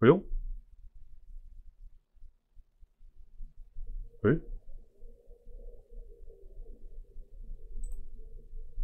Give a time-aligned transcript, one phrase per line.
[0.00, 0.16] 哎呦，
[4.22, 4.30] 哎，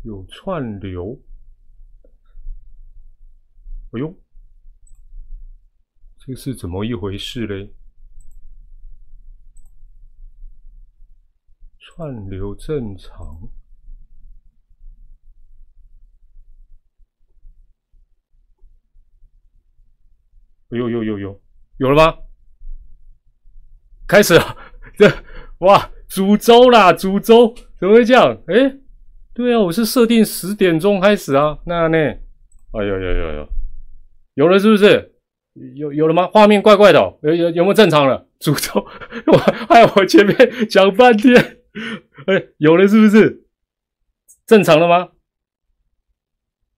[0.05, 1.19] 有串流，
[3.93, 4.15] 哎呦，
[6.19, 7.73] 这是怎么一回事嘞？
[11.79, 13.49] 串流正常。
[20.71, 21.41] 有有有有
[21.79, 22.19] 有了吗？
[24.09, 24.57] 开始了，
[24.97, 25.11] 这
[25.59, 28.37] 哇，煮粥啦，煮粥怎么会这样？
[28.47, 28.77] 哎，
[29.35, 31.99] 对啊，我是设定十点钟开始啊，那呢？
[31.99, 33.49] 哎呦呦呦呦，
[34.35, 35.13] 有了是不是？
[35.75, 36.29] 有有了吗？
[36.29, 38.29] 画面怪怪的，有有有没有正常了？
[38.39, 38.85] 煮粥，
[39.27, 40.37] 我害我前面
[40.69, 41.35] 讲半天，
[42.27, 43.45] 哎，有了是不是？
[44.47, 45.09] 正常了吗？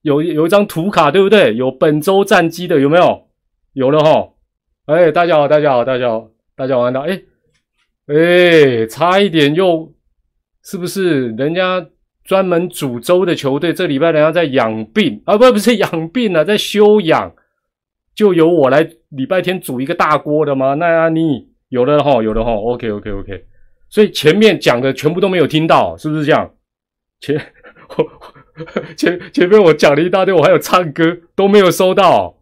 [0.03, 1.55] 有有一张图卡对不对？
[1.57, 3.28] 有本周战绩的有没有？
[3.79, 4.29] 有了哈，
[4.87, 7.09] 哎，大家好，大家好，大家好，大家晚安。
[7.09, 7.23] 哎，
[8.09, 9.95] 哎，差一点又
[10.65, 11.87] 是不是人家
[12.25, 13.73] 专门煮粥的球队？
[13.73, 17.33] 这礼拜人家在养病啊，不，不是养病啊，在休养，
[18.17, 20.75] 就由我来礼拜天煮一个大锅的吗？
[20.75, 23.45] 那你有了哈，有了哈，OK，OK，OK。
[23.89, 26.51] 所以前面讲的全部都没有听到，是不是这样？
[27.21, 27.41] 前
[28.99, 32.35] 前前面我讲了一大堆，我还有唱歌都没有收到。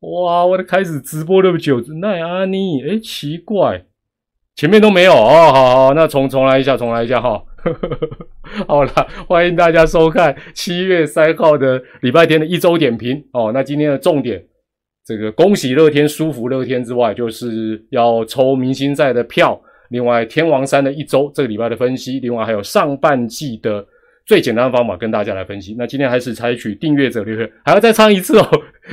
[0.00, 0.46] 哇！
[0.46, 3.84] 我都开始直播那么久，奈阿妮，哎，奇怪，
[4.56, 5.52] 前面都没有哦。
[5.52, 7.42] 好好，那重重来一下，重来一下哈。
[8.66, 8.90] 好了，
[9.28, 13.50] 欢迎大家收看七月三号的礼拜天的一周点评哦。
[13.52, 14.42] 那今天的重点，
[15.04, 19.60] 这个恭喜乐天，舒服乐天之外，就是要抽明星赛的票。
[19.90, 23.86] 另外，天王山的一周这个礼拜的分析，另外还有上半季的。
[24.26, 25.74] 最简单的方法跟大家来分析。
[25.76, 28.48] 那今天还是采取订阅者留言，还要再唱一次哦。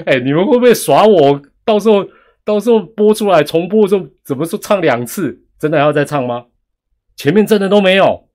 [0.06, 1.42] 哎，你们会不会耍我？
[1.66, 2.06] 到时候
[2.46, 5.38] 到时候播出来重播的时候，怎么说唱两次？
[5.60, 6.46] 真的还要再唱吗？
[7.16, 8.28] 前面真的都没有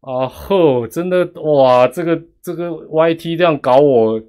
[0.00, 0.26] 啊！
[0.26, 4.20] 吼，真的哇，这个这个 YT 这样搞我，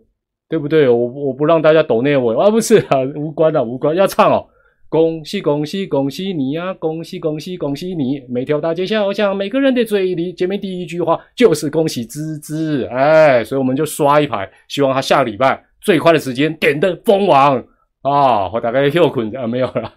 [0.50, 0.90] 对不对？
[0.90, 4.46] 我我不让大家抖内我啊，不是啊，无关的，无关，要唱哦。
[4.90, 6.74] 恭喜恭喜恭喜你呀！
[6.74, 8.24] 恭喜恭喜恭喜你！
[8.28, 12.86] 每条大街小巷，每个人的嘴里，见面第一句话就是恭喜芝芝。
[12.86, 17.64] 哎，所以我们就刷一排，希望他下礼拜最快的时间点灯封王
[18.02, 18.50] 啊！
[18.52, 19.94] 我大概又困啊，没有了，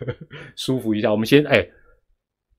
[0.56, 1.10] 舒服一下。
[1.10, 1.66] 我们先哎，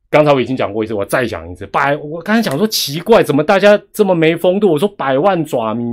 [0.09, 1.65] 刚才我已经讲过一次，我再讲一次。
[1.67, 4.71] 百，我刚才讲说奇怪，怎么大家这么没风度？
[4.71, 5.83] 我说百万爪迷，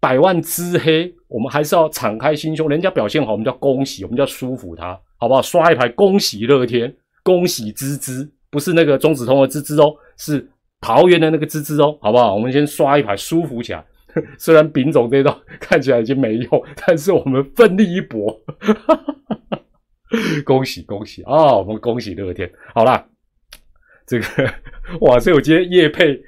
[0.00, 2.68] 百万之黑，我们还是要敞开心胸。
[2.68, 4.98] 人家表现好，我们叫恭喜，我们叫舒服他。
[5.16, 5.40] 好不好？
[5.40, 10.46] 刷一排，恭喜乐天，恭喜芝芝，不是那个中子通的芝芝哦，是
[10.80, 12.34] 桃园的那个芝芝哦，好不好？
[12.34, 13.84] 我们先刷一排，舒服起来。
[14.38, 18.40] 虽然丙种这道看起来已经没用，但是我们奋力一搏，
[20.44, 21.56] 恭喜恭喜啊！
[21.56, 22.50] 我们恭喜乐天。
[22.74, 23.08] 好啦，
[24.06, 24.26] 这个
[25.00, 26.20] 哇，所以我今天夜配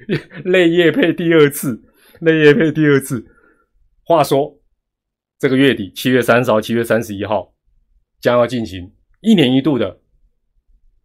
[0.44, 1.82] 累夜配第二次，
[2.20, 3.24] 累夜配第二次。
[4.04, 4.58] 话说
[5.38, 7.52] 这个月底，七月三十号，七月三十一号。
[8.18, 10.00] 将要进行一年一度的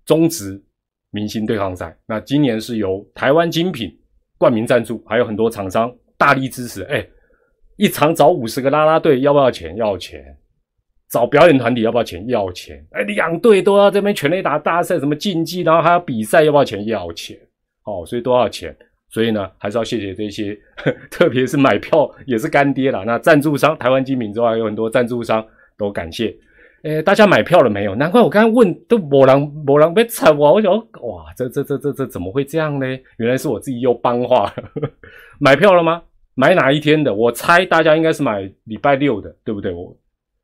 [0.06, 0.64] 中职
[1.12, 1.96] 明星对抗赛。
[2.08, 3.92] 那今年是由台湾精品
[4.38, 6.84] 冠名赞助，还有很多厂商大力支持。
[6.84, 7.04] 哎，
[7.78, 9.76] 一场找五十个啦啦队，要不要钱？
[9.76, 10.24] 要钱。
[11.10, 12.24] 找表演团体要不要钱？
[12.28, 12.78] 要钱。
[12.92, 16.86] 哎，两队都要这边全力打大赛，什么竞技，然后还要比赛，要不要钱？
[16.86, 17.36] 要钱。
[17.86, 18.76] 哦，所以都要钱。
[19.10, 20.58] 所以呢，还是要谢谢这些，
[21.10, 23.04] 特别是买票也是干爹啦。
[23.06, 25.44] 那赞助商台湾精品之外，有很多赞助商
[25.78, 26.34] 都感谢。
[26.84, 27.94] 诶，大家买票了没有？
[27.96, 32.86] 难怪我刚刚问都某人某人被踩我，我想哇，这这这这这怎么会这样呢？
[33.18, 34.54] 原来是我自己又帮话了。
[35.42, 36.02] 买票了吗？
[36.34, 37.14] 买哪一天的？
[37.14, 39.72] 我猜大家应该是买礼拜六的，对不对？
[39.72, 39.96] 我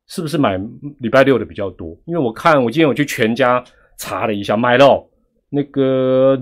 [0.06, 0.58] 是不是买
[1.00, 1.96] 礼拜六的比较多？
[2.04, 3.62] 因为我看我今天我去全家
[3.98, 5.08] 查了一下，买了
[5.50, 6.38] 那个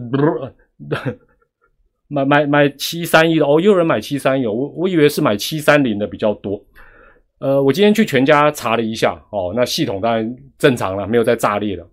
[2.08, 6.64] 买买买七三一的哦，又有人买七三一，我我以为是买七三零的比较多。
[7.38, 11.86] 呃，我今天去全家查了一下，哦，那系统当然正常了，没有再炸裂了。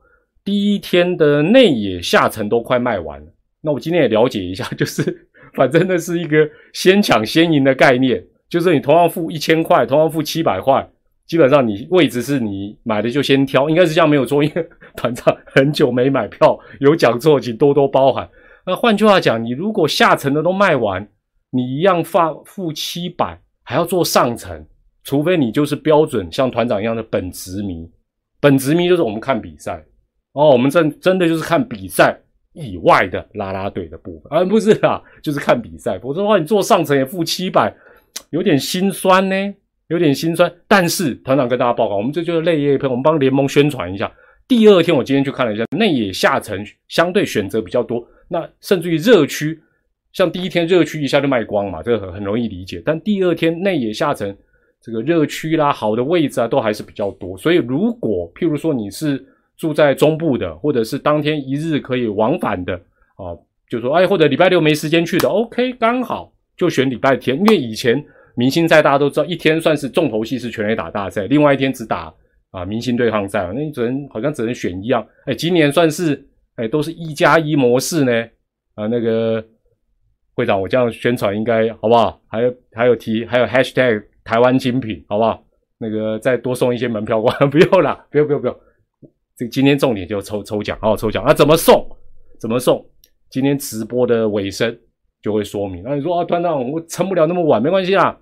[0.43, 3.27] 第一天的内野下沉都快卖完了。
[3.63, 10.85] 那我今天也了解一下， 就是反正那是一个先抢先赢的概念，就是你同样付一千块，同样付七百块，
[11.25, 14.43] 基本上你位置是你买的就先挑，应该是这样没有错。
[14.43, 18.29] 因为 团长很久没买票，有讲错，请多多包涵。
[18.65, 21.07] 那换句话讲，你如果下层的都卖完，
[21.51, 24.65] 你一样发付七百，还要做上层。
[25.05, 27.91] 除非你就是标准像团长一样的本职迷，
[28.39, 29.83] 本职迷就是我们看比赛
[30.31, 32.17] 哦，我们真真的就是看比赛
[32.53, 35.99] 以外的拉拉队的部分啊，不是啦，就是看比赛。
[35.99, 37.75] 否则的话，你做上层也付七百，
[38.29, 39.35] 有点心酸呢。
[39.87, 40.51] 有点心酸。
[40.67, 44.11] 但是团长跟大家报告，我们这就是内野喷，我们帮联盟宣传一下。
[44.47, 46.57] 第二天我今天去看了一下，内野下层
[46.87, 49.59] 相对选择比较多，那甚至于热区，
[50.13, 52.81] 像第一天热区一下就卖光嘛，这个很很容易理解。
[52.83, 54.35] 但第二天内野下层
[54.81, 57.37] 这个热区啦，好的位置啊，都还是比较多。
[57.37, 59.23] 所以如果譬如说你是
[59.63, 62.75] 住在中部的，或者是当天一日可以往返的
[63.15, 63.31] 啊，
[63.69, 68.03] 就说哎，或者礼拜六没时间去的，OK，刚好就选礼拜天，因为以前
[68.35, 72.13] 明星赛大家都知道，一天算是重头戏是全垒打大赛，另外一天只打。
[72.51, 75.03] 啊，明星对抗赛，那你只能好像只能选一样。
[75.25, 76.23] 哎，今年算是
[76.57, 78.11] 哎，都是一加一模式呢。
[78.75, 79.43] 啊，那个
[80.35, 82.21] 会长，我这样宣传应该好不好？
[82.27, 85.43] 还有还有提还有 hashtag 台湾精品，好不好？
[85.79, 88.55] 那个再多送一些门票过来， 不用了，不用不用不用。
[89.37, 91.23] 这今天重点就抽抽奖，好好抽奖。
[91.25, 91.87] 那怎么送？
[92.39, 92.85] 怎么送？
[93.29, 94.77] 今天直播的尾声
[95.21, 95.81] 就会说明。
[95.83, 98.17] 那你说啊，团长，我撑不了那么晚，没关系啦。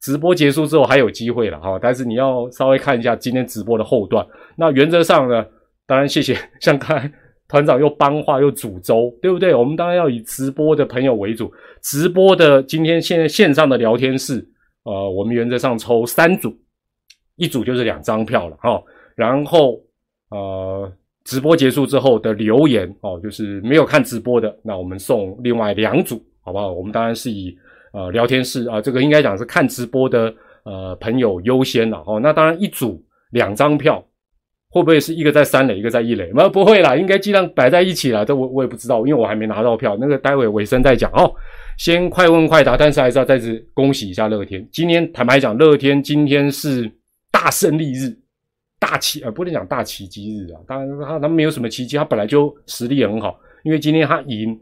[0.00, 4.26] 直播结束之后还有机会了哈，但是你要稍微看一下今天直播的后段。
[4.56, 5.46] 那原则上呢，
[5.86, 7.12] 当然谢谢，像刚才
[7.48, 9.54] 团长又帮话又煮粥，对不对？
[9.54, 11.52] 我们当然要以直播的朋友为主。
[11.82, 14.44] 直播的今天现在线上的聊天室，
[14.84, 16.52] 呃，我们原则上抽三组，
[17.36, 18.82] 一组就是两张票了哈。
[19.14, 19.80] 然后
[20.32, 20.92] 呃，
[21.24, 26.72] 直播结束之后的留言哦，就是没有看直播的，那我们送另外两组，好不好？
[26.72, 27.56] 我们当然是以。
[27.94, 32.18] 呃，聊天室啊，这个应该讲是看直播的呃朋友优先了哦。
[32.18, 32.98] 那当然一组
[33.32, 34.02] 两张票，
[34.70, 36.32] 会不会是一个在三垒，一个在一垒？
[36.34, 38.24] 那不会啦，应该尽量摆在一起啦。
[38.24, 39.94] 这我我也不知道，因为我还没拿到票。
[40.00, 41.30] 那个待会尾声再讲哦。
[41.76, 44.66] 先快问快答，但是还是要再次恭喜一下乐天。
[44.72, 46.90] 今天坦白讲，乐天今天是
[47.30, 48.08] 大胜利日，
[48.82, 50.60] 大奇呃不能讲大奇迹日啊。
[50.66, 53.38] 当然他他没有什么奇迹，他本来就实力很好。
[53.62, 54.60] 因为今天他赢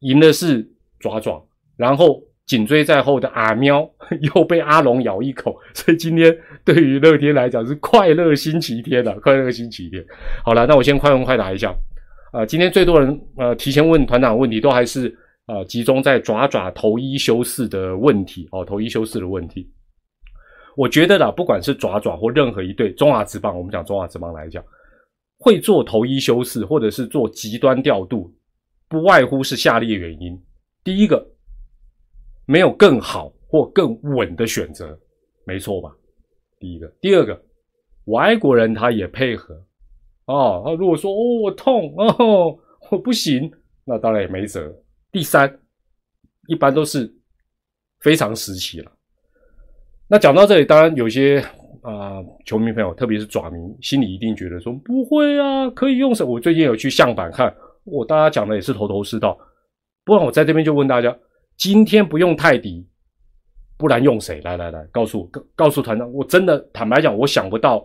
[0.00, 0.64] 赢的是
[1.00, 1.44] 爪爪，
[1.76, 2.22] 然后。
[2.46, 3.84] 紧追在后的阿喵
[4.32, 6.32] 又被阿龙咬一口，所以今天
[6.64, 9.12] 对于乐天来讲是快乐星期天啊！
[9.20, 10.00] 快乐星期天。
[10.44, 11.74] 好了，那我先快问快答一下。
[12.32, 15.12] 呃，今天最多人呃提前问团长问题，都还是
[15.48, 19.68] 呃集中在爪爪投一休四的问题哦，投一休四的问题。
[20.76, 24.64] 我觉得啦，不管是爪爪或任何一队中华职棒，我们讲中华职棒来讲，
[25.38, 28.32] 会做头一修饰或者是做极端调度，
[28.88, 30.40] 不外乎是下列原因：
[30.84, 31.32] 第一个。
[32.48, 34.96] 没有更好或更稳的选择，
[35.44, 35.92] 没错吧？
[36.60, 37.44] 第一个，第二个，
[38.04, 39.60] 外国人他也配合
[40.26, 40.62] 哦。
[40.64, 42.56] 他如果说哦我痛哦
[42.88, 43.50] 我不行，
[43.84, 44.72] 那当然也没辙。
[45.10, 45.58] 第三，
[46.46, 47.12] 一般都是
[47.98, 48.92] 非常时期了。
[50.08, 51.42] 那讲到这里，当然有些
[51.82, 56.32] 啊球迷朋友，特别是爪迷，心里一定觉得说不会啊，可以用什么？
[56.32, 57.54] 我最近有去相板看，
[57.84, 59.36] 我大家讲的也是头头是道。
[60.04, 61.16] 不然我在这边就问大家。
[61.56, 62.86] 今天不用泰迪，
[63.78, 64.42] 不然用谁？
[64.42, 67.82] 来来来，告诉告告诉团长，我真的坦白讲，我想不到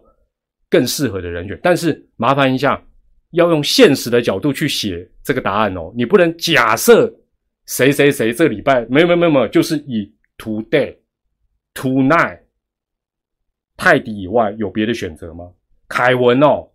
[0.69, 1.57] 更适合的人选。
[1.63, 2.83] 但是麻烦一下，
[3.31, 5.89] 要用现实的角度去写这个答案哦。
[5.95, 7.09] 你不能假设
[7.65, 10.93] 谁谁谁这个礼拜没有没有没有，就是以 today
[11.73, 12.39] tonight
[13.77, 15.51] 泰迪以外有别的选择吗？
[15.87, 16.69] 凯文哦，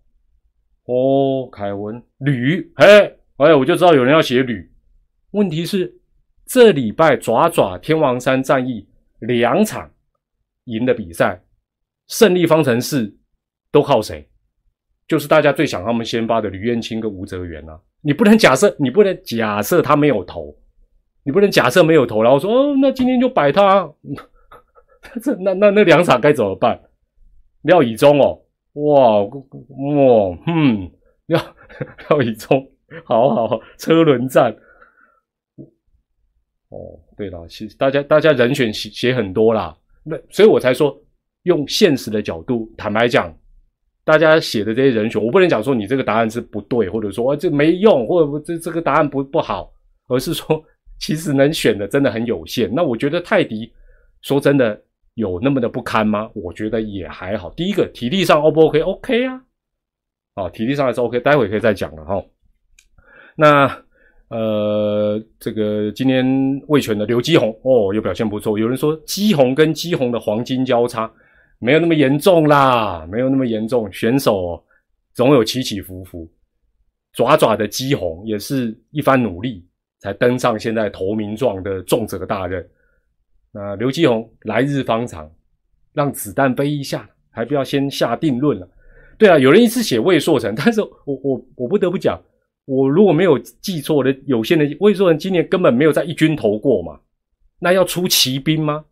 [0.84, 4.70] 哦，凯文吕，哎，哎，我就知道有人要写吕。
[5.30, 5.92] 问题是。
[6.48, 8.86] 这礼拜爪爪天王山战役
[9.18, 9.90] 两场
[10.66, 11.42] 赢的比赛，
[12.06, 13.12] 胜利方程式
[13.72, 14.30] 都靠谁？
[15.08, 17.76] 就是大家最想他们先发的吕彦青跟吴泽元啊！
[18.00, 20.56] 你不能假设，你不能假设他没有投，
[21.24, 23.92] 你不能假设没有投，然后说哦，那今天就摆他。
[25.22, 26.80] 这那那那两场该怎么办？
[27.62, 28.40] 廖以忠哦，
[28.74, 30.90] 哇哇，嗯，
[31.26, 31.40] 廖
[32.10, 32.64] 廖以忠，
[33.04, 34.54] 好好车轮战。
[36.68, 40.96] 哦，对了，其实大家大家人选写写很多啦，那所以我才说
[41.44, 43.32] 用现实的角度，坦白讲，
[44.04, 49.72] 大家写的这些人选，我不能讲说你这个答案是不对，或者说啊这没用，或者这这个答案不不好，
[50.08, 50.62] 而是说
[51.00, 52.72] 其实能选的真的很有限。
[52.72, 53.72] 那我觉得泰迪
[54.22, 54.80] 说真的
[55.16, 56.30] 有那么的不堪吗？
[56.32, 57.50] 我觉得也还好。
[57.50, 59.42] 第一个体力上 O 不 OK？OK 啊，
[60.34, 62.24] 啊，体力上还是 OK，待会可以再讲了哈。
[63.36, 63.86] 那。
[64.28, 66.26] 呃，这个今天
[66.66, 68.58] 卫权的刘基宏哦，又表现不错。
[68.58, 71.08] 有人说基宏跟基宏的黄金交叉
[71.60, 73.88] 没有那么严重啦，没有那么严重。
[73.92, 74.60] 选手
[75.14, 76.28] 总有起起伏伏，
[77.12, 79.64] 爪爪的基宏也是一番努力
[80.00, 82.68] 才登上现在投名状的重责大任。
[83.56, 85.30] 那刘基宏来日方长，
[85.94, 88.68] 让子弹飞一下，还不要先下定论了。
[89.16, 92.20] 对啊，有人一直写魏硕成， 但是我我我不得不讲。
[92.66, 97.00] 我如果没有记错的，有限的魏硕成今年根本没有在一军投过嘛？
[97.58, 98.84] 那要出骑兵吗？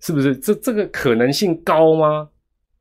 [0.00, 0.36] 是不是？
[0.36, 2.28] 这这个可能性高吗？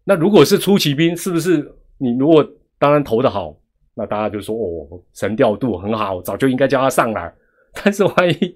[0.03, 3.58] 那如果是出奇兵，是不是你如果当然投的好，
[3.96, 7.34] 那大家就说哦，神调度很好，早就应该叫他上来。
[7.74, 8.56] 但是万一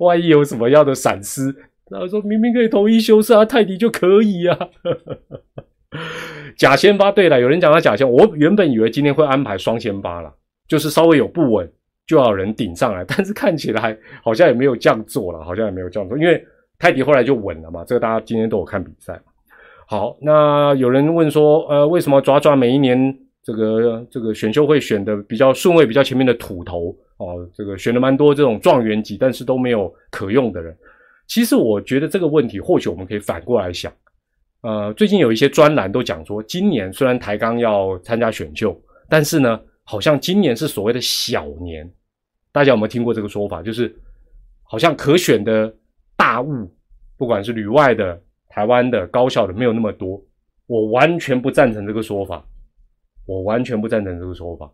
[0.00, 1.54] 万一有什么样的闪失，
[1.90, 4.58] 他说明明可以投一休四啊，泰迪就可以啊。
[6.56, 10.32] 假先发对了，有人讲他假先，我原本以为今天会安排双先发了，
[10.68, 11.70] 就是稍微有不稳
[12.06, 16.42] 就要人顶上来，但是看起来好像也没有这样做了，好像也没有这样做，因为
[16.78, 17.84] 泰迪后来就稳了嘛。
[17.84, 19.20] 这个大家今天都有看比赛。
[19.86, 30.76] 好，那有人问说，呃，为什么爪爪每一年这个这个选秀会选的比较顺位比较前面的土头哦，这个选了蛮多这种状元级，但是都没有可用的人。
[31.28, 33.92] 其实我觉得这个问题或许我们可以反过来想。
[34.62, 38.76] 呃，最近有一些专栏都讲说，今年虽然台钢要参加选秀，
[39.08, 41.88] 但是呢，好像今年是所谓的小年。
[42.50, 43.62] 大家有没有听过这个说法？
[43.62, 43.94] 就是
[44.64, 45.72] 好像可选的
[46.16, 46.70] 大物，
[47.16, 50.22] 不管是旅外的、台湾的、高校的，没有那么多。
[50.66, 52.44] 我完全不赞成这个说法，
[53.26, 54.70] 我完全不赞成这个说法，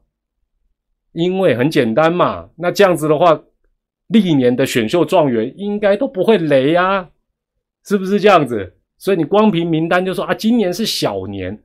[1.12, 2.48] 因为很简单嘛。
[2.56, 3.40] 那这样子的话，
[4.08, 7.08] 历年的选秀状元应该都不会雷啊，
[7.84, 8.74] 是不是这样子？
[8.96, 11.56] 所以你光凭名单就说啊，今年是小年，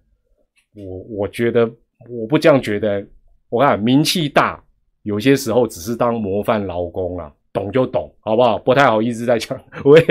[0.76, 1.70] 我我觉得
[2.10, 3.06] 我不这样觉得。
[3.50, 4.60] 我看名气大，
[5.04, 8.58] 有些时候只是当模范劳工啊，懂就懂，好不好？
[8.58, 10.04] 不太好意思在讲， 喂，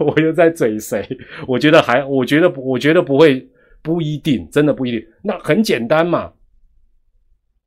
[0.00, 1.06] 我又在嘴谁？
[1.46, 3.48] 我觉得还，我觉得我觉得不会，
[3.80, 5.06] 不一定，真的不一定。
[5.22, 6.32] 那很简单嘛，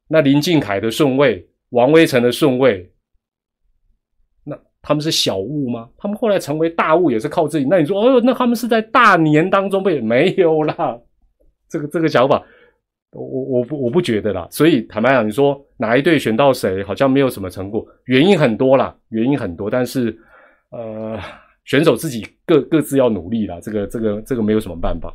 [0.08, 2.90] 那林敬凯的顺位，王威成的顺位。
[4.44, 5.90] 那他们是小物吗？
[5.98, 7.66] 他们后来成为大物也是靠自己。
[7.70, 10.98] 那你说，哦，那他们是在大年当中被没有啦？
[11.68, 12.42] 这个这个想法，
[13.12, 14.48] 我我不我不觉得啦。
[14.50, 19.70] 所以坦白讲，你说哪一队选到谁，好像没有什么成果，原因很多啦，原因很多。
[19.70, 20.18] 但是
[20.70, 21.20] 呃，
[21.66, 25.14] 选手自己各各自要努力啦，这个这个这个没有什么办法。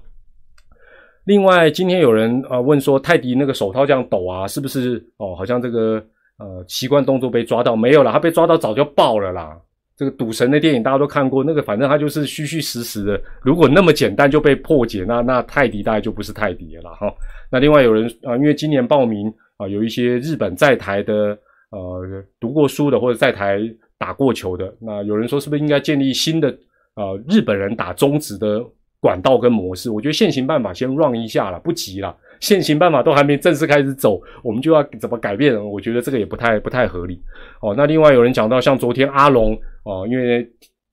[1.24, 5.34] 另外，今天有人啊问说，泰迪那个手套这样抖啊，是不是哦？
[5.34, 6.04] 好像这个。
[6.38, 8.10] 呃，习惯动作被抓到没有了？
[8.10, 9.56] 他被抓到早就爆了啦。
[9.96, 13.20] 这个赌神的电影大家都看过，那个反正他就是虚虚实实的。
[13.42, 17.14] 如果那么简单就被破解，那那泰迪大概就不是泰迪了哈。
[17.48, 21.38] 那另外有人啊，因为今年报名啊，有一些日本在台的
[21.70, 23.60] 呃读过书的或者在台
[23.96, 26.48] 打过球的，那有人说是不是应该建立新的
[26.96, 28.64] 呃日本人打中职的
[29.02, 29.90] 管道跟模式？
[29.90, 32.16] 我觉得现行办法先 run 一下了，不急了。
[32.38, 35.52] 现行办法都还没正式开始走，我们就要怎么改变？
[35.71, 37.21] 我觉得这个也不太不太合理
[37.61, 37.75] 哦。
[37.76, 40.49] 那另外有人讲到，像昨天阿龙哦，因为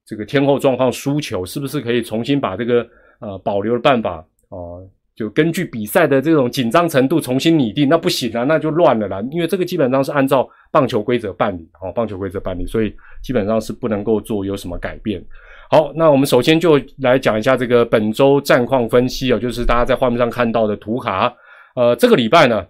[0.07, 2.87] 这个天后状况输球，是不是可以重新把这个
[3.19, 4.83] 呃保留的办法哦，
[5.15, 7.87] 就根据比赛的这种紧张程度重新拟定？
[7.87, 9.23] 那不行啊，那就乱了啦。
[9.31, 12.91] 因为这个基本上是按照棒球规则办理哦，棒球规则办理，所以
[13.23, 15.23] 基本上是不能够做有什么改变。
[15.71, 21.31] 好，那我们首先就来讲一下这个本周战况分析啊，就是大家在画面上看到的图卡。
[21.75, 22.65] 呃，这个礼拜呢，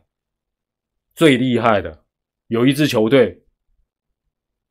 [1.16, 1.98] 最厉害的
[2.50, 3.42] 有一支球队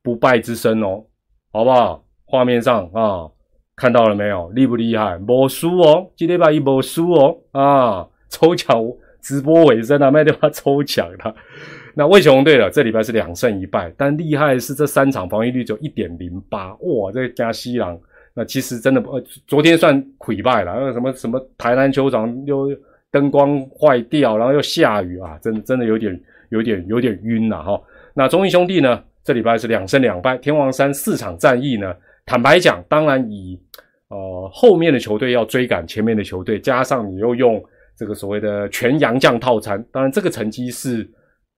[0.03, 1.03] 不败之身哦，
[1.51, 2.05] 好不好？
[2.23, 3.27] 画面上啊，
[3.75, 4.51] 看到了没有？
[4.51, 5.17] 厉不厉害？
[5.17, 8.07] 没输哦，今天拜一没输哦啊！
[8.29, 8.79] 抽奖
[9.23, 11.35] 直播尾声啊，没地方抽奖了。
[11.95, 17.11] 那魏雄队了，这礼拜是两胜一败，但厉害的是这三场防御率只有一点零八哇！
[17.11, 17.99] 这加西朗。
[18.39, 20.73] 那其实真的不，昨天算溃败了。
[20.79, 22.69] 那什么什么台南球场又
[23.11, 26.17] 灯光坏掉，然后又下雨啊，真真的有点
[26.47, 27.81] 有点有点晕了哈。
[28.13, 30.37] 那中英兄弟呢，这礼拜是两胜两败。
[30.37, 31.93] 天王山四场战役呢，
[32.25, 33.59] 坦白讲，当然以
[34.07, 37.61] 呃后面的球队要追赶前面的球队，加上你又用
[37.97, 41.05] 这个所谓的全洋将套餐，当然这个成绩是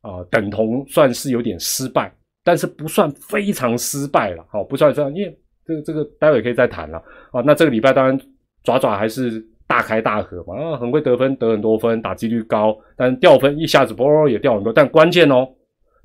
[0.02, 2.12] 啊等同算是有点失败，
[2.44, 5.38] 但是不算非常失败了，好不算这样，因为。
[5.72, 6.98] 这个这个待会可以再谈了
[7.32, 7.42] 啊。
[7.46, 8.20] 那这个礼拜当然
[8.64, 14.74] 爪爪还是大开大合嘛，啊，很会得分，得很多分，打击率高，但掉分一下子啵也掉很多。
[14.74, 15.48] 但关键哦，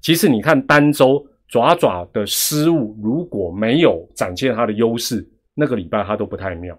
[0.01, 6.77] 其实你看单周爪爪的失误如果没有展现它的优势，那个礼拜它都不太妙。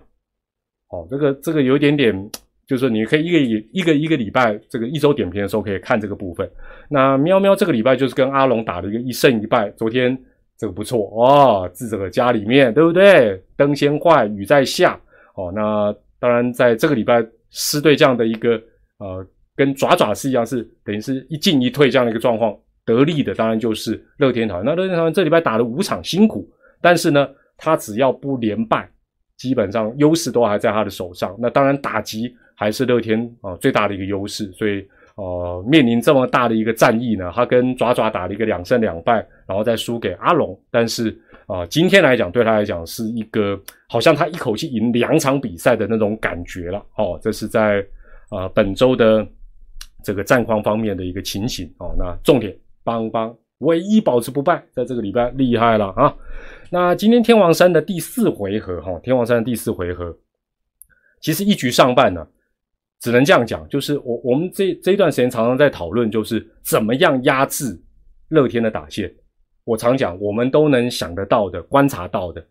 [0.89, 2.29] 哦，这个这个有一点点，
[2.65, 3.39] 就是你可以一个
[3.74, 6.50] 一个一个礼拜这个一周点评的时候可以看这个部分。
[6.89, 10.17] 那喵喵这个礼拜就是跟阿龙打了一个一胜一败，昨天。
[10.57, 13.39] 这个不错哦，自个家里面对不对？
[13.55, 14.99] 灯先坏，雨在下
[15.35, 15.51] 哦。
[15.53, 18.59] 那当然，在这个礼拜狮队这样的一个
[18.97, 24.63] 呃，跟爪爪是一样，是等于是一进一退这样的一个状况，得力的当然就是乐天桃。
[24.63, 26.49] 那乐天桃这礼拜打了五场辛苦，
[26.81, 28.89] 但是呢，他只要不连败，
[29.37, 31.35] 基本上优势都还在他的手上。
[31.39, 34.87] 那当然打击还是乐天啊最大的一个优势，所以。
[35.17, 39.13] 哦，面临这么大的一个战役呢，他跟爪爪打了一个两胜两败，
[39.47, 40.55] 然后再输给阿龙。
[40.69, 41.09] 但是，
[41.47, 43.59] 啊，今天来讲对他来讲是一个
[43.89, 47.19] 好像他一口气赢两场比赛的那种感觉了哦。
[47.19, 47.83] 这是在
[48.29, 49.27] 啊本周的
[50.03, 51.95] 这个战况方面的一个情形哦。
[51.97, 56.13] 那重点邦邦唯一保持不败，在这个礼拜厉害了啊。
[56.69, 60.15] 那今天天王山的第四回合哈，天王山的第四回合，
[61.21, 62.27] 其实一局上半呢。
[62.99, 67.79] 只能这样讲，就是我我们这这一段时间常常在讨论，就是怎么样压制
[68.29, 69.13] 乐天的打线。
[69.63, 72.45] 我常讲，我们都能想得到的、观察到的，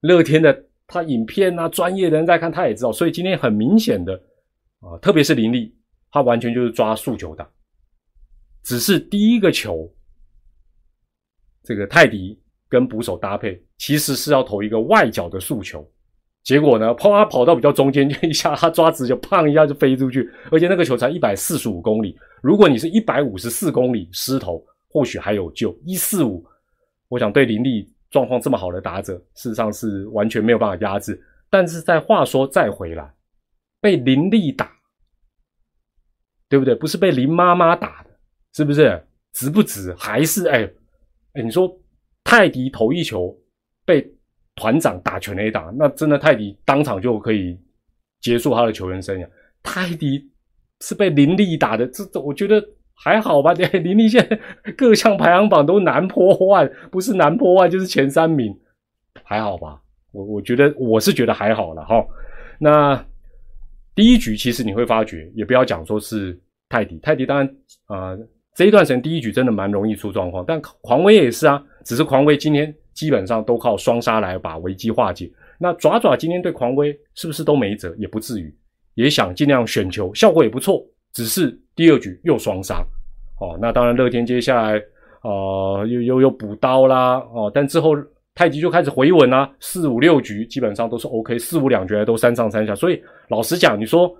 [0.00, 2.90] 乐天的他影片啊，专业的人在看，他也知道。
[2.90, 4.14] 所以今天很明显的
[4.80, 5.76] 啊，特别是林立，
[6.10, 7.48] 他完全就是抓速球打，
[8.64, 9.94] 只是第一个球，
[11.62, 15.88] 这个泰迪跟捕手搭配，其实是要投一个外角的速球。
[16.42, 16.94] 结果呢？
[16.94, 17.10] 砰！
[17.10, 22.18] 他跑到比较中间，就一下他抓直就砰一下就飞出去，而且那个球才一百四十五公里。
[22.42, 25.78] 如果你是一百五十四公里失投，或许还有救。
[25.84, 26.42] 一四五，
[27.08, 31.20] 我想对林立状况这么好的打者，事实上是完全没有办法压制。
[31.50, 33.12] 但是在话说再回来，
[33.80, 34.72] 被林立打，
[36.48, 36.74] 对不对？
[36.74, 38.10] 不是被林妈妈打的，
[38.54, 39.00] 是不是？
[39.34, 39.94] 值不值？
[39.94, 40.68] 还是哎
[41.34, 41.42] 哎？
[41.42, 41.70] 你说
[42.24, 43.38] 泰迪投一球
[43.84, 44.10] 被？
[44.60, 47.58] 团长打全垒打，那真的泰迪当场就可以
[48.20, 49.26] 结束他的球员生涯。
[49.62, 50.30] 泰迪
[50.80, 52.62] 是被林立打的，这这我觉得
[52.94, 53.54] 还好吧？
[53.54, 54.38] 对， 林立现在
[54.76, 58.54] 各项排行榜都难破万，不是难破万就是前三名，
[59.24, 59.80] 还好吧？
[60.12, 62.04] 我我觉得我是觉得还好了哈。
[62.58, 63.02] 那
[63.94, 66.38] 第一局其实你会发觉，也不要讲说是
[66.68, 68.14] 泰迪，泰迪当然啊
[68.54, 72.74] 这一段时间第一局真的蛮容易出状况，但狂威也是啊，只是狂威今天。
[72.94, 75.30] 基本上都靠双杀来把危机化解。
[75.58, 77.94] 那爪爪今天对狂威是不是都没辙？
[77.96, 78.54] 也不至于，
[78.94, 80.82] 也想尽量选球，效果也不错。
[81.12, 82.84] 只是第二局又双杀，
[83.40, 84.78] 哦，那当然乐天接下来
[85.20, 87.94] 啊又又又补刀啦，哦，但之后
[88.34, 92.74] 太极就开始回稳啦，四五六局基本上都是 OK，四五两局都三上三下。
[92.74, 94.10] 所以老实讲，你说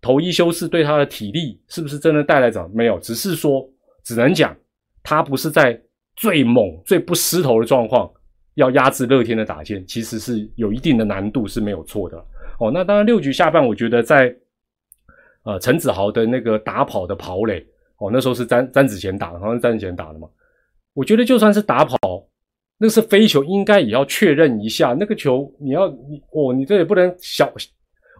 [0.00, 2.68] 投一休四对他的体力是不是真的带来着？
[2.74, 3.64] 没有，只是说
[4.02, 4.56] 只能讲
[5.02, 5.80] 他不是在。
[6.16, 8.10] 最猛、最不失头的状况，
[8.54, 12.16] 要压制乐天的打线，其实是有一定的难度，是没有错的。
[12.60, 14.34] 哦，那当然六局下半，我觉得在
[15.42, 17.66] 呃陈子豪的那个打跑的跑垒，
[17.98, 20.28] 哦，那时候是詹詹子贤打的，好像是詹子贤打的嘛。
[20.92, 21.98] 我觉得就算是打跑，
[22.78, 27.52] 那是飞球，应该也要确认一下那个球，你要你哦，你这也不能小，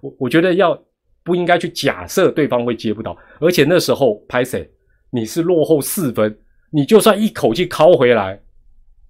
[0.02, 0.76] 我我觉得要
[1.22, 4.68] 不应该去假设对方会接不到，而且那时候拍谁，
[5.10, 6.36] 你是落后四分。
[6.74, 8.36] 你就算一口气敲回来，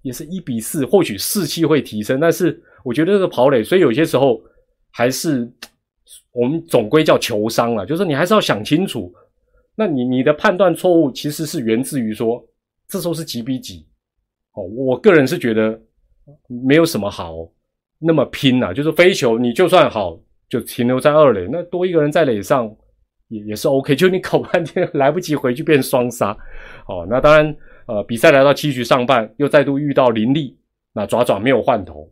[0.03, 2.19] 也是一比四，或许士气会提升。
[2.19, 4.39] 但是我觉得这个跑垒，所以有些时候
[4.91, 5.51] 还是
[6.31, 9.11] 我们总归叫球商了，就是你还是要想清楚。
[9.75, 12.39] 那你你的判断错误其实是源自于说，
[12.87, 13.87] 这时候是几比几？
[14.53, 15.81] 哦，我个人是觉得
[16.67, 17.49] 没有什么好
[17.97, 18.71] 那么拼呐。
[18.71, 22.71] 就是飞球，你就算好就停留在二垒，那多一个人在垒上。
[23.29, 26.37] 也也是 OK，就你搞半天 来不及回去变双杀，
[26.87, 27.55] 哦，那当然，
[27.87, 30.55] 呃，比赛来到七局上半，又再度遇到林立，
[30.93, 32.07] 那爪爪没有换头，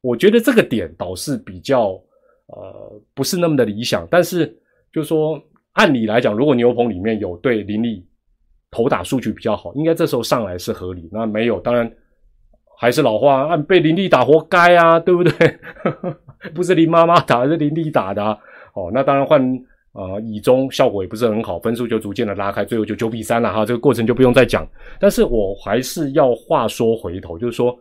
[0.00, 1.90] 我觉得这个点倒是比较
[2.46, 4.46] 呃不是那么的理想，但是
[4.92, 5.40] 就是说
[5.74, 8.04] 按理来讲，如果牛棚里面有对林立
[8.70, 11.88] 投打数据比较好，应该这时候上来是合理，那没有，当然
[12.76, 15.32] 还是老话，按被林立打活该啊，对不对？
[16.52, 18.22] 不是林妈妈打，是林立打的，
[18.74, 19.64] 哦，那当然换。
[19.94, 23.64] 啊，以中效果也不是很好，分数就逐渐的拉开，最后就九比三了哈。
[23.64, 24.68] 这个过程就不用再讲。
[24.98, 27.78] 但是我还是要话说回头，就是说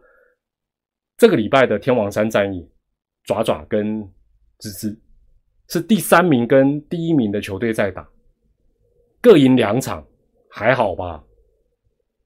[1.17, 2.63] 这个礼拜的天王山战役，
[3.23, 4.07] 爪爪跟
[4.59, 4.95] 芝芝
[5.69, 8.07] 是第三名跟第一名的球队在打，
[9.19, 10.05] 各赢两场，
[10.51, 11.23] 还好吧？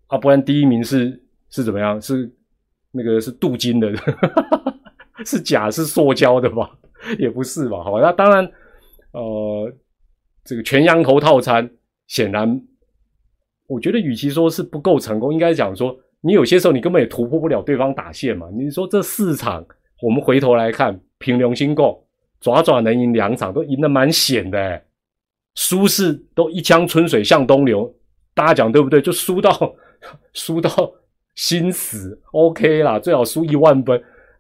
[0.08, 1.17] 啊，不然第一名是
[1.50, 2.02] 是怎么样？
[2.02, 2.30] 是
[2.91, 3.89] 那个是镀金的，
[5.26, 6.78] 是假是塑胶的吧？
[7.17, 7.82] 也不是吧？
[7.82, 8.52] 好吧，那当然。
[9.18, 9.74] 呃，
[10.44, 11.68] 这个全羊头套餐
[12.06, 12.62] 显然，
[13.66, 18.48] 我觉得与其说是不够成功，应该讲说你有些时候你根本也突破不了对方打线嘛。
[18.54, 19.66] 你说这四场，
[20.04, 21.98] 我们回头来看，凭良心讲，
[22.40, 24.84] 爪爪能赢两场都赢得蛮险的，
[25.56, 27.92] 输是都一江春水向东流，
[28.36, 29.02] 大家讲对不对？
[29.02, 29.52] 就输到
[30.34, 30.70] 输到
[31.34, 34.00] 心死，OK 啦，最好输一万分，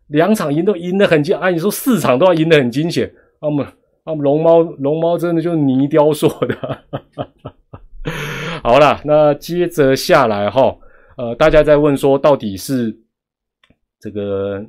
[0.09, 3.11] 两场赢都赢得很惊，啊，你说四场都要赢得很惊险，
[3.41, 3.65] 那么。
[4.07, 6.83] 啊，龙猫，龙猫真的就是泥雕塑的。
[8.63, 10.73] 好了，那接着下来哈，
[11.17, 12.97] 呃，大家在问说，到底是
[13.99, 14.65] 这个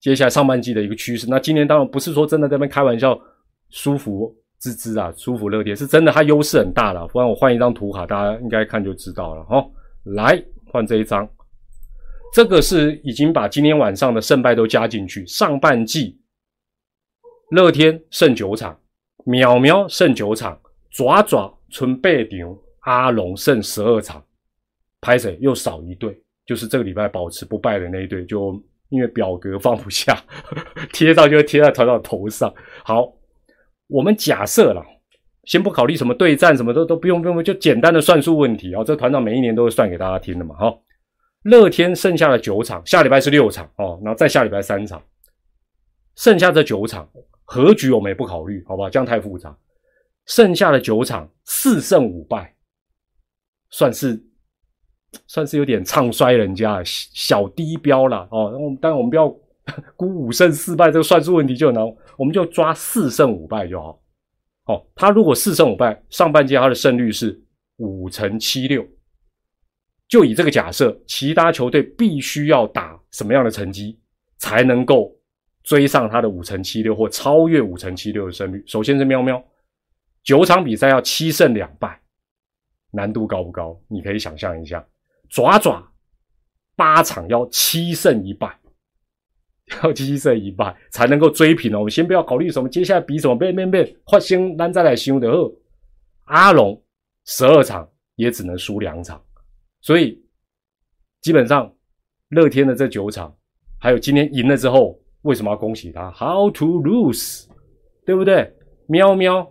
[0.00, 1.28] 接下来上半季的一个趋势？
[1.30, 3.16] 那今年当然不是说真的在那边开玩笑，
[3.70, 7.06] 舒服滋滋啊，舒服乐天是真的，它优势很大了。
[7.06, 9.64] 不然我换一张图卡，大家应该看就知道了哈。
[10.02, 11.28] 来换这一张，
[12.34, 15.24] 这个是已经把今天晚上的胜败都加进去。
[15.26, 16.17] 上半季，
[17.50, 18.78] 乐天胜九场，
[19.26, 20.58] 淼淼胜九场，
[20.90, 24.22] 爪爪存八场，阿龙胜十二场，
[25.00, 30.22] 拍谁又少一队，就是这个礼拜保持不败的那一队，就因为表格放不下，
[30.92, 32.52] 贴到就贴在团长头上。
[32.84, 33.12] 好，
[33.86, 34.84] 我们假设了。
[35.44, 38.84] 先不考虑什么对战，什么都都不用不用，就简单的算术问题啊！
[38.84, 40.78] 这团长每一年都会算给大家听的嘛，哈。
[41.44, 45.02] 乐天剩下的九场，下礼拜是六场哦，然后再下礼拜三场，
[46.16, 47.08] 剩下这九场
[47.50, 48.90] 和局我们也不考虑，好吧？
[48.90, 49.56] 这样太复杂。
[50.26, 52.54] 剩下的九场四胜五败，
[53.70, 54.22] 算是
[55.26, 58.50] 算是有点唱衰人家小低标了哦。
[58.52, 59.34] 那我们当然我们不要
[59.96, 61.82] 估五胜四败这个算术问题就难，
[62.18, 63.98] 我们就抓四胜五败就好。
[64.66, 67.42] 哦，他如果四胜五败，上半季他的胜率是
[67.78, 68.86] 五乘七六，
[70.06, 73.98] 就以这个假设，其他球队必须要打什么样的成绩
[74.36, 75.10] 才能够
[75.68, 78.64] 追上他的五成七六或超越五成七六的胜率？
[78.66, 79.44] 首先是喵喵，
[80.22, 82.00] 九场比赛要七胜两败，
[82.90, 83.78] 难度高不高？
[83.86, 84.82] 你可以想象一下，
[85.28, 85.86] 爪爪
[86.74, 88.58] 八场要七胜一败。
[89.84, 91.80] 要七胜一败才能够追平哦。
[91.80, 95.28] 我们先不要考虑什么接下来比什么，变变变，换先咱再来修的，
[96.24, 96.82] 阿龙
[97.26, 99.22] 十二场也只能输两场，
[99.82, 100.24] 所以
[101.20, 101.70] 基本上
[102.30, 103.36] 乐天的这九场，
[103.78, 107.46] 还有今天赢了之后，为什么要恭喜他？How to lose，
[108.06, 108.52] 对不对？
[108.86, 109.46] 喵喵，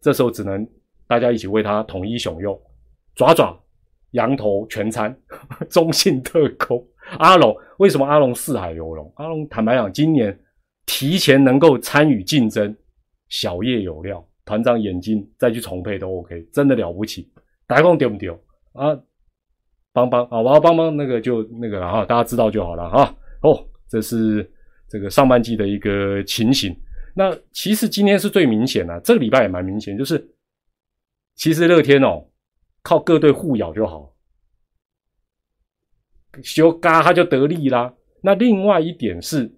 [0.00, 0.66] 这时候只能
[1.06, 2.58] 大家一起为他统一雄用，
[3.14, 3.58] 爪爪
[4.12, 5.14] 羊头全餐，
[5.68, 6.82] 中信特工。
[7.18, 9.12] 阿龙为什么阿龙四海游龙？
[9.16, 10.38] 阿龙坦白讲，今年
[10.86, 12.74] 提前能够参与竞争，
[13.28, 17.30] 小叶有料，团长眼睛再去重配都 OK，真的了不起。
[17.66, 18.38] 大家讲丢不丢
[18.72, 18.98] 啊？
[19.92, 20.40] 帮帮啊！
[20.40, 23.14] 我要帮帮那个就那个了哈，大家知道就好了哈。
[23.42, 24.48] 哦，这是
[24.88, 26.74] 这个上半季的一个情形。
[27.14, 30.28] 那其实今天是最明显的，这个礼拜也蛮明显，就是
[31.34, 32.24] 其实乐天哦，
[32.82, 34.14] 靠各队互咬就好。
[36.42, 37.92] 修嘎他就得利啦。
[38.22, 39.50] 那另外一点是，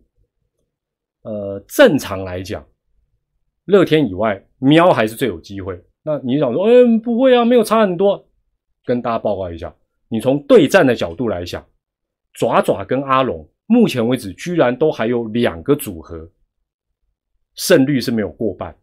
[1.23, 2.67] 呃，正常来讲，
[3.67, 5.79] 乐天以外，喵还是最有机会。
[6.03, 8.27] 那你想说，嗯，不会啊，没有差很多。
[8.87, 9.75] 跟大家报告一下，
[10.09, 11.65] 你从对战的角度来想，
[12.33, 16.29] 爪爪跟阿龙目前为止居然都还有两个组合
[17.55, 18.75] 胜率是没有过半。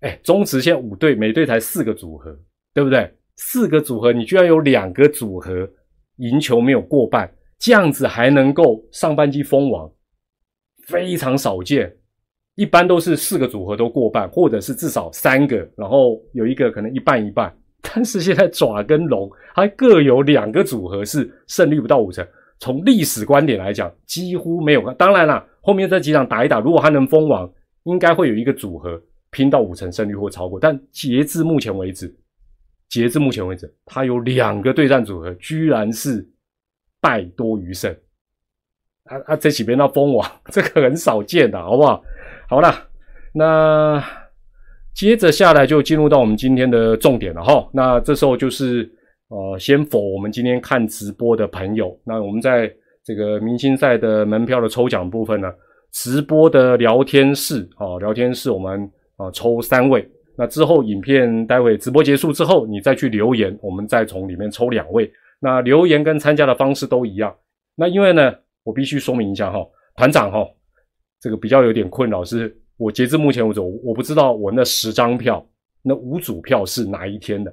[0.00, 2.38] 哎，中职现在五队，每队才四个组合，
[2.74, 3.10] 对不对？
[3.36, 5.66] 四个组合，你居然有两个组合。
[6.16, 9.90] 赢球没有过半，这样子还能够上半季封王，
[10.84, 11.96] 非常少见。
[12.56, 17.56] 一般都是四个组合都过半，或者是至少三个，然后有一个可能一半一半。
[17.80, 22.26] 但是现在爪跟龙还各有两个组合是胜率不到五成。
[22.58, 24.92] 从历史观点来讲，几乎没有。
[24.94, 27.50] 当然啦，后面这几场打一打，如果他能封王，
[27.84, 30.58] 应该会有一个组合拼到五成胜率或超过。
[30.58, 32.14] 但截至目前为止。
[32.88, 36.26] 截至目前为止，他有两个对战组合，居然是
[37.02, 37.94] 败多于胜。
[39.04, 42.02] 啊啊，这几边到封王，这个很少见的，好不好？
[42.48, 42.74] 好了，
[43.34, 44.02] 那
[44.94, 47.68] 接着下来就进入到我们今天的重点了哈。
[47.74, 48.90] 那这时候就是
[49.28, 52.72] 呃，先否我们今天看直播的朋友，那我们在
[53.04, 55.52] 这个明星赛的门票的抽奖部分呢，
[55.92, 60.08] 直播的聊天室啊，聊天室我们啊抽三位。
[60.34, 65.10] 那之后，影片待会直播结束之后，你再去留言，我们再从里面抽两位。
[65.40, 67.34] 那留言跟参加的方式都一样。
[67.74, 69.58] 那因为呢，我必须说明一下哈，
[69.96, 70.46] 团长哈，
[71.20, 75.44] 这个比较有点困扰，是我截至目前为止，我不知道我那十张票，
[75.82, 77.52] 那五组票是哪一天的。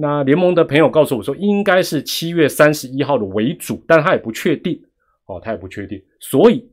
[0.00, 4.80] 那联盟的朋友告诉我说，应该是七月三十一号的为主，但他也不确定
[5.26, 6.66] 哦，他也不确定，所以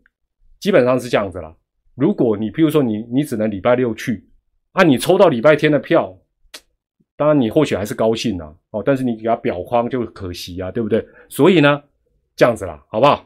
[0.59, 1.53] 基本上是这样子啦。
[1.95, 4.23] 如果你譬如说你你只能礼拜六去。
[4.73, 6.15] 啊，你抽到礼拜天的票，
[7.15, 11.03] 当然你或许还是高兴啊，哦，但是你给他表框就可惜啊，对不对？
[11.29, 11.81] 所以呢，
[12.35, 13.25] 这样子啦，好不好？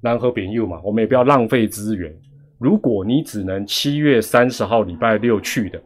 [0.00, 2.10] 南河扁右嘛，我们也不要浪费资源。
[2.58, 5.78] 如果你只能七月三十号礼拜六去的，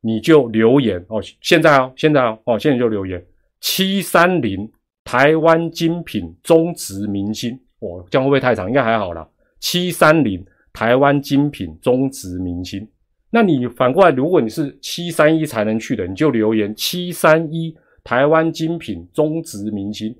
[0.00, 3.24] 你就留言哦，现在哦，现在哦，哦，现在就留言
[3.60, 4.70] 七三零
[5.04, 8.68] 台湾精品中职明星，哦，这样会不会太长？
[8.68, 9.26] 应该还好啦。
[9.60, 12.86] 七三零台湾精品中职明星。
[13.30, 20.16] 那你反过来，如果你是七三一才能去的，你就留言七三一台湾精品中职明星。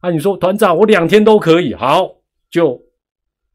[0.00, 2.10] 啊，你说团长，我两天都可以，好，
[2.50, 2.80] 就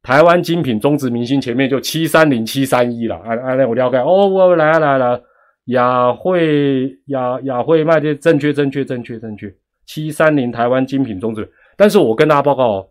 [0.04, 3.16] 台湾精品中职明星前面就七三零七三一了。
[3.18, 5.22] 啊啊，那我了解哦，我来来来，
[5.66, 9.54] 雅慧雅雅慧卖的正确正确正确正确，
[9.86, 11.50] 七三零台湾精品中职。
[11.76, 12.90] 但是我跟大家报告哦，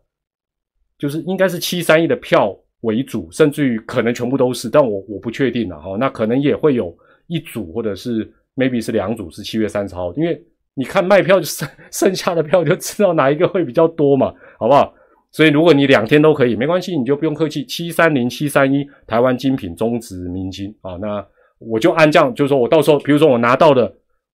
[0.98, 5.96] 就是应该是七三一的票为主，甚至于可能全部都是，但我我不确定了哈。
[5.98, 6.94] 那可能也会有
[7.28, 10.42] 一组或者是 maybe 是两组是七月三十号，因为
[10.74, 14.92] 你看卖票就剩剩下的票就知道哪一个会比较多嘛，好不好？
[15.30, 17.64] 所以如果你两天都可以，没关系，你就不用客气。
[17.64, 21.26] 七三零七三一台湾精品中值明星啊，那
[21.66, 23.92] 我就按这样，就是说我到时候，比如说我拿到的，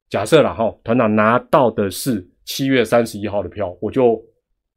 [0.08, 4.20] 假设了哈，团长拿到的是七月三十一号的票，我就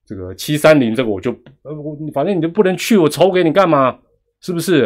[0.06, 1.32] 这个七三零这个我就
[1.64, 3.98] 呃我反正你就不能去，我抽给你干嘛？
[4.42, 4.86] 是不是？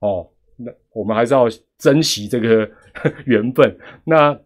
[0.00, 1.46] 哦，那我们还是要
[1.78, 2.68] 珍惜这个
[3.24, 3.76] 缘分。
[4.04, 4.38] 那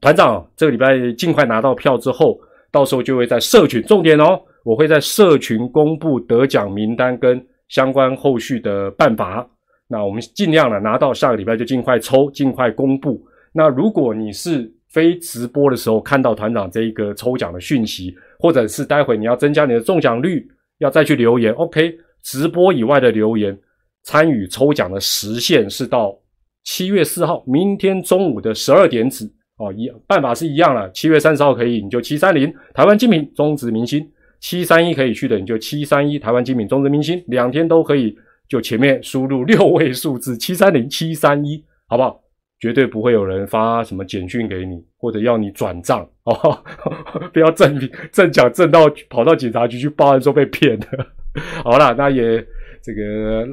[0.00, 2.40] 团长这个礼拜尽快拿到票之后，
[2.72, 4.40] 到时候就会在社群重点哦。
[4.64, 9.48] 我会在社群公布得奖名单跟相关后续的办法。
[9.92, 13.20] 那我们尽量的拿到下个礼拜就尽快抽，尽快公布。
[13.52, 20.48] 那如果你是非直播的时候看到团长这一个抽奖的讯息，或者是待会你要增加你的中奖率，
[20.78, 21.92] 要再去留言，OK？
[22.22, 23.58] 直播以外的留言
[24.04, 26.16] 参与抽奖的时限是到
[26.62, 29.24] 七月四号，明天中午的十二点止
[29.56, 29.72] 哦。
[29.72, 34.08] 一办法是一样了，七月三十号可以，你就七三零台湾精品中职明星。
[34.38, 38.16] 七三一可以去的，你就七三一台湾精品中职明星，两天都可以，
[38.50, 42.20] 就前面输入六位数字七三零七三一，好不好？
[42.58, 46.62] 绝对不会有人发什么简讯给你，或者要你转账哦，
[47.32, 47.78] 不要正
[48.12, 50.86] 正讲正到跑到警察局去报案说被骗的。
[51.64, 52.44] 好了，那也
[52.82, 53.46] 这个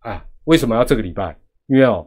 [0.00, 1.36] 啊，为什么要这个礼拜？
[1.66, 2.06] 因为哦。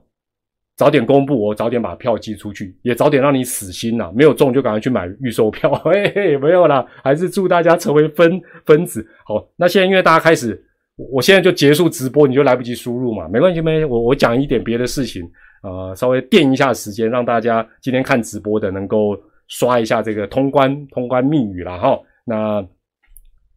[0.77, 4.11] 早点公布，我早点把票寄出去，也早点让你死心呐！
[4.13, 9.07] 没有中就赶快去买预售票， 嘿嘿，没有啦，还是祝大家成为分分子。
[9.25, 10.65] 好，那现在因为大家开始，
[10.95, 15.29] 我现在就结束直播，你就来不及输入嘛，没关系，没我我讲一点别的事情，
[15.63, 21.99] 呃，稍微垫一下时间，让大家今天看直播的能够刷一下这个通关通关密语了哈。
[22.23, 22.65] 那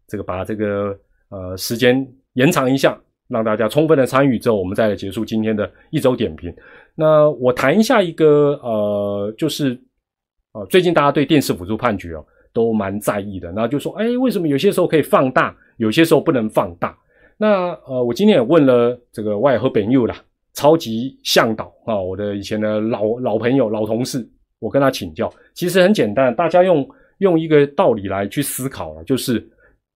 [0.06, 0.98] 这个把这个
[1.28, 2.98] 呃时间延长一下。
[3.28, 6.50] 让大家充分的参与之后，我们再来结束今天的一周点评。
[6.94, 9.78] 那我谈一下一个呃，就是
[10.52, 12.24] 呃，最近大家对电视辅助判决哦
[12.54, 13.52] 都蛮在意的。
[13.52, 16.96] 那就说，哎，为什么有些时候可以放大，有些时候不能放大？
[17.38, 20.16] 那呃，我今天也问了这个外和本佑啦，
[20.52, 26.86] 超级向导啊，我的以前的老老朋友、老同事，我跟他请教，其实很简单，大家用
[27.18, 29.48] 用一个道理来去思考了，就是。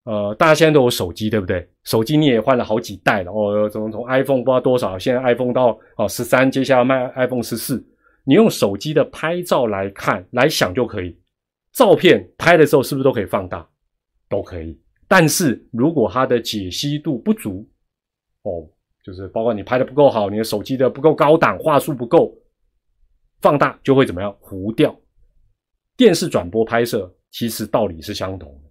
[0.04, 1.64] 呃，大家现在都有手机，对不对？
[1.84, 7.80] 手机你也换了好几代了哦，从从 iPhone 不知道多少，现在 iPhone 到哦十三，接下来卖 iPhone 十四。
[8.24, 11.16] 你用手机的拍照来看、来想就可以。
[11.72, 13.64] 照片拍的时候是不是都可以放大？
[14.28, 14.76] 都可以。
[15.12, 17.68] 但是如果它的解析度不足，
[18.44, 18.66] 哦，
[19.04, 22.34] 就是包括你拍的不够好，你的手机的不够高档，画素不够，
[23.42, 24.34] 放大就会怎么样？
[24.40, 24.98] 糊掉。
[25.98, 28.70] 电视转播拍摄其实道理是相同的。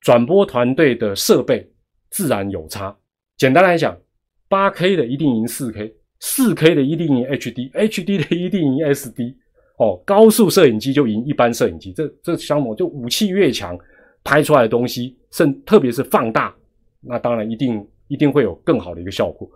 [0.00, 1.68] 转播团队的设备
[2.08, 2.96] 自然有差。
[3.36, 4.00] 简单来讲，
[4.48, 9.34] 八 K 的一定赢四 K，四 K 的一定赢 HD，HD 的一定赢 SD。
[9.78, 11.92] 哦，高速摄影机就赢一般摄影机。
[11.92, 13.76] 这这相同，就武器越强，
[14.24, 16.52] 拍出来的东西，甚特别是放大，
[17.00, 19.48] 那当然一定一定会有更好的一个效果。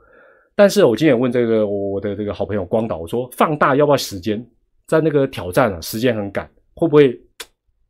[0.55, 4.47] 但是我今天问这个我的这个好朋友光导，我说放大要不要时间？
[4.87, 7.19] 在那个挑战啊，时间很赶，会不会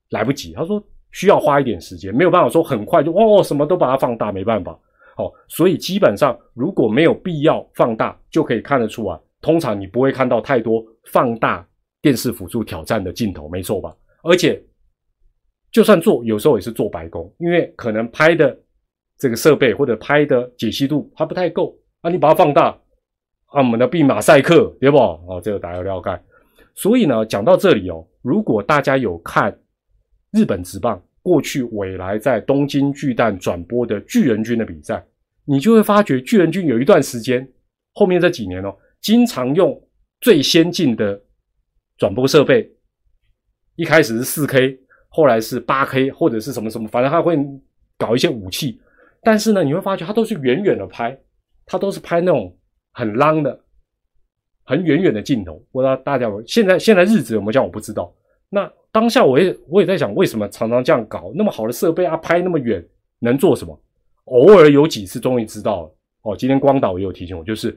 [0.08, 0.54] 来不及？
[0.54, 0.82] 他说。
[1.10, 4.78] 需要花一点时间，没有办法说很快就哦，什么都把它放大，没办法。
[5.16, 9.18] 好，所以基本上如果没有必要放大，就可以看得出来。
[9.40, 11.66] 通常你不会看到太多放大
[12.02, 13.96] 电视辅助挑战的镜头，没错吧？
[14.22, 14.62] 而且
[15.70, 18.58] 就算做，有时候也是做白工，因为可能拍的
[19.18, 22.10] 这个设备或者拍的解析度还不太够啊。
[22.10, 22.68] 你把它放大，
[23.46, 24.98] 啊，我们的毕马赛克对不？
[24.98, 26.20] 哦，这个大家了解。
[26.74, 29.58] 所以呢，讲到这里哦，如果大家有看。
[30.30, 35.02] 日本职棒过去未来在东京巨蛋转播的巨人军的比赛，
[35.46, 37.50] 你就会发觉巨人军有一段时间，
[37.94, 39.82] 后面这几年哦，经常用
[40.20, 41.18] 最先进的
[41.96, 42.70] 转播设备，
[43.76, 44.78] 一开始是四 K，
[45.08, 47.38] 后来是八 K 或者是什么什么，反正他会
[47.96, 48.80] 搞一些武器，
[49.22, 51.18] 但是呢，你会发觉他都是远远的拍，
[51.66, 52.54] 他都是拍那种
[52.92, 53.58] 很 long 的、
[54.64, 55.62] 很远远的镜头。
[55.72, 58.14] 不知道大家现在现在日子有没有这样，我不知道。
[58.50, 61.32] 那当下我也我也在想，为什么常常这样搞？
[61.34, 62.84] 那么好的设备啊，拍那么远，
[63.18, 63.78] 能做什么？
[64.24, 66.36] 偶尔有几次终于知道了哦。
[66.36, 67.76] 今天光导也有提醒我，就是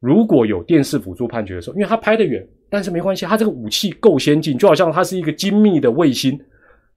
[0.00, 6.38] 如果有电视辅助判决的时候，因为他拍得远，但是没关系，他这个武器够先进，就好像它是一个精密的卫星，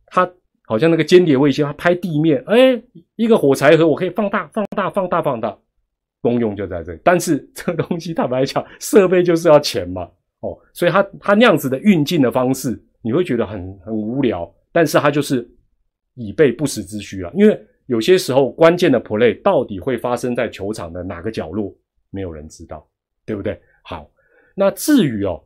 [0.10, 0.30] 它
[0.66, 2.82] 好像那个间谍卫星，它拍地面，哎，
[3.16, 5.58] 一个火柴盒我可以放大、放大、放大、放大，
[6.22, 7.00] 功用就在这里。
[7.04, 10.04] 但是这个东西坦白讲，设备就是要钱嘛，
[10.42, 12.82] 哦，所以它它那样子的运镜的方式。
[13.02, 15.50] 你会觉得很很无聊，但是它就是
[16.16, 17.32] 以备不时之需啊。
[17.34, 21.74] 因为有些时候关键的 play 到底会发生在球场的哪个角落，
[22.10, 22.86] 没有人知道，
[23.26, 23.58] 对不对？
[23.84, 24.12] 好，
[24.54, 25.42] 那至于哦，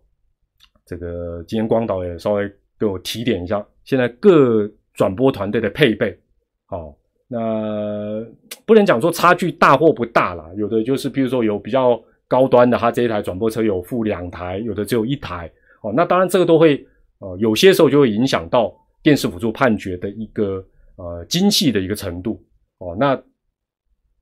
[0.84, 6.18] 这个今天光导也稍微给我提点一下，现在各转播团队的配备，
[6.66, 6.96] 好，
[7.28, 8.26] 那
[8.66, 16.86] 不能讲说差距大或不大啦，有的就是比如说有比较高端的，它这一台转播车有附两台，有的只有一台，哦，那当然这个都会，
[17.20, 20.66] 呃，有些时候就会影响到电视辅助判决的一个。
[20.96, 22.40] 呃，精细的一个程度
[22.78, 23.20] 哦，那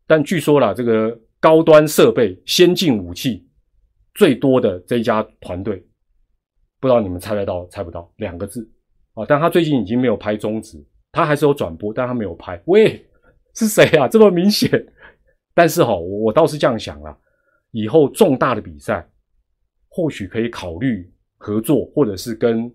[0.07, 3.45] 但据说啦，这个高端设备、先进武器
[4.13, 5.85] 最多的这一家团队，
[6.79, 8.09] 不知道你们猜得到猜不到？
[8.15, 8.65] 两个字
[9.13, 9.25] 啊！
[9.27, 12.61] 但他最近已经没有拍中职，他还是有转播，但他没有拍。
[12.65, 13.05] 喂，
[13.55, 14.07] 是谁啊？
[14.07, 14.69] 这么明显？
[15.53, 17.17] 但是哈，我我倒是这样想啦，
[17.71, 19.05] 以后重大的比赛
[19.89, 22.73] 或许可以考虑合作，或者是跟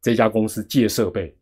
[0.00, 1.36] 这家公司借设备。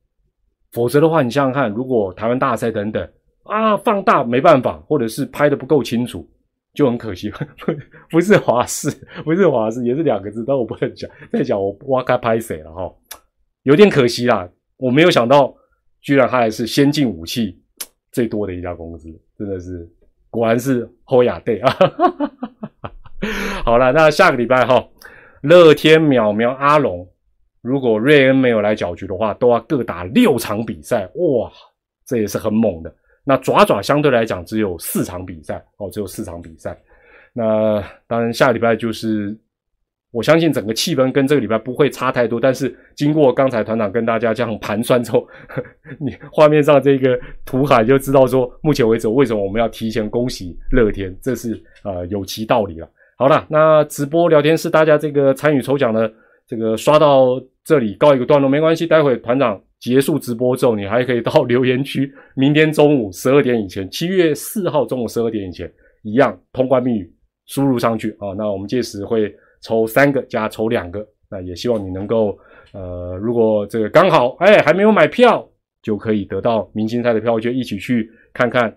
[0.72, 3.08] 否则的话，你想想看，如果台湾大赛等等
[3.44, 6.28] 啊放大没办法，或者是拍的不够清楚，
[6.74, 7.30] 就很可惜。
[8.10, 8.90] 不是华视，
[9.24, 11.08] 不是华视，也是两个字，但我不能讲。
[11.32, 12.92] 再讲我挖开拍谁了哈，
[13.62, 14.48] 有点可惜啦。
[14.76, 15.54] 我没有想到，
[16.00, 17.58] 居然他还是先进武器
[18.12, 19.88] 最多的一家公司，真的是
[20.30, 21.76] 果然是侯亚队啊。
[23.64, 24.88] 好了，那下个礼拜哈，
[25.42, 27.06] 乐天淼淼阿龙。
[27.60, 31.52] 如果瑞恩没有来搅局的话，都要各打六场比赛，哇，
[32.06, 32.90] 这也是很猛的。
[33.22, 36.74] 那爪爪相对来讲只有四场比赛哦，只有四场比赛。
[37.34, 39.38] 那当然，下礼拜就是
[40.12, 42.40] 我相信整个气氛跟这个礼拜不会差太多。
[42.40, 45.26] 但是经过刚才团长跟大家这样盘算之后，
[46.00, 52.90] 你画面上这个图海就知道说，目前为止为什么我们要提前恭喜乐天，这是呃有其道理了。
[53.16, 56.10] 好了，那直播聊天室大家这个参与抽奖呢？
[56.46, 65.70] 这个刷到这里告一个段落没关系，待会团长结束直播之后，你还可以到留言区，明天中午十二点以前，七月四号中午十二点以前，
[66.02, 67.14] 一样通关密语
[67.46, 68.34] 输入上去啊。
[68.36, 72.38] 那我们届时会抽三个加抽两个，那也希望你能够
[72.72, 75.48] 呃，如果这个刚好哎还没有买票，
[75.82, 78.74] 就可以得到明星赛的票就一起去看看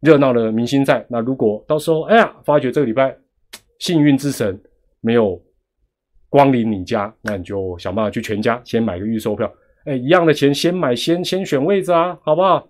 [0.00, 1.04] 热闹的明星赛。
[1.08, 3.16] 那如果到时候哎呀发觉这个礼拜
[3.78, 4.60] 幸运之神
[5.00, 5.40] 没有。
[6.32, 9.52] 光临你家，那你就想办法去全家先买个预售票，
[9.84, 12.68] 哎，一样的钱先买先先选位置啊，好不好？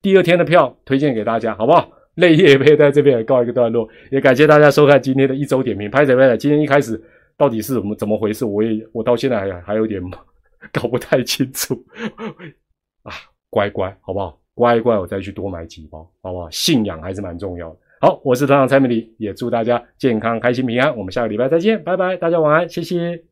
[0.00, 1.90] 第二天的票推荐给大家，好不好？
[2.16, 5.90] 泪液杯在这边也告一个段落，也感谢大家收看今天的一周点评。
[5.90, 6.38] 拍怎么样？
[6.38, 7.00] 今天一开始
[7.36, 8.44] 到底是怎么怎么回事？
[8.44, 10.02] 我也我到现在还还有点
[10.72, 11.74] 搞不太清楚
[13.02, 13.12] 啊，
[13.48, 14.38] 乖乖，好不好？
[14.54, 16.50] 乖乖，我再去多买几包，好不好？
[16.50, 17.76] 信仰还是蛮重要的。
[18.00, 20.94] 好，我是团长蔡美丽，也祝大家健康、开心、平安。
[20.96, 23.31] 我们下个礼拜再见，拜拜，大家晚安，谢谢。